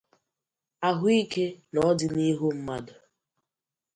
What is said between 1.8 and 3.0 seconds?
ọdịnihu mmadụ